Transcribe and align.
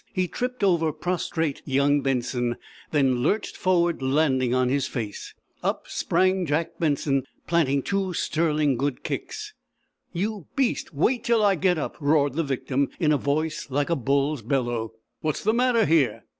He 0.15 0.27
tripped 0.27 0.63
over 0.63 0.91
prostrate 0.91 1.61
young 1.63 2.01
Benson, 2.01 2.55
then 2.89 3.21
lurched 3.21 3.55
forward 3.55 4.01
landing 4.01 4.51
on 4.51 4.67
his 4.67 4.87
face. 4.87 5.35
Up 5.61 5.87
sprang 5.87 6.47
Jak 6.47 6.79
Benson, 6.79 7.27
planting 7.45 7.83
two 7.83 8.11
sterling 8.13 8.77
good 8.77 9.03
kicks. 9.03 9.53
"You 10.11 10.47
beast! 10.55 10.91
Wait 10.91 11.19
until 11.19 11.43
I 11.45 11.53
get 11.53 11.77
up!" 11.77 11.97
roared 11.99 12.33
the 12.33 12.41
victim, 12.43 12.89
in 12.99 13.11
a 13.11 13.17
voice 13.19 13.67
like 13.69 13.91
a 13.91 13.95
bull's 13.95 14.41
bellow. 14.41 14.93
"What's 15.19 15.43
the 15.43 15.53
matter 15.53 15.85
here?" 15.85 16.23